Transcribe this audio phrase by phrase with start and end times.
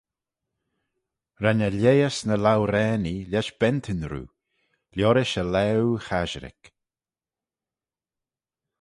[1.41, 4.27] Ren eh lheihys ny louraanee lesh bentyn roo,
[4.95, 6.61] liorish e laue chasherick.